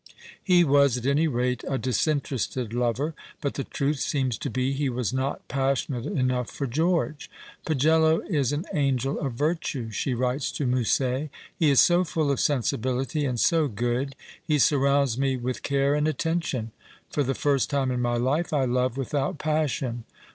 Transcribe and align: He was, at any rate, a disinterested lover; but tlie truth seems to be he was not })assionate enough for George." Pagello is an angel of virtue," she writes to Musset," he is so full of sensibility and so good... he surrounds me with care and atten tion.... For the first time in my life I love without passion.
He 0.43 0.63
was, 0.63 0.97
at 0.97 1.05
any 1.05 1.27
rate, 1.27 1.63
a 1.67 1.77
disinterested 1.77 2.73
lover; 2.73 3.13
but 3.39 3.53
tlie 3.53 3.69
truth 3.69 3.99
seems 3.99 4.35
to 4.39 4.49
be 4.49 4.73
he 4.73 4.89
was 4.89 5.13
not 5.13 5.47
})assionate 5.47 6.07
enough 6.17 6.49
for 6.49 6.65
George." 6.65 7.29
Pagello 7.67 8.21
is 8.21 8.51
an 8.51 8.65
angel 8.73 9.19
of 9.19 9.33
virtue," 9.33 9.91
she 9.91 10.15
writes 10.15 10.51
to 10.53 10.65
Musset," 10.65 11.29
he 11.59 11.69
is 11.69 11.79
so 11.79 12.03
full 12.03 12.31
of 12.31 12.39
sensibility 12.39 13.25
and 13.25 13.39
so 13.39 13.67
good... 13.67 14.15
he 14.43 14.57
surrounds 14.57 15.19
me 15.19 15.37
with 15.37 15.61
care 15.61 15.93
and 15.93 16.07
atten 16.07 16.41
tion.... 16.41 16.71
For 17.11 17.21
the 17.21 17.35
first 17.35 17.69
time 17.69 17.91
in 17.91 18.01
my 18.01 18.17
life 18.17 18.51
I 18.51 18.65
love 18.65 18.97
without 18.97 19.37
passion. 19.37 20.05